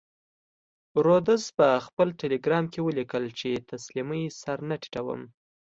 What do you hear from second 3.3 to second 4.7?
چې تسلیمۍ سر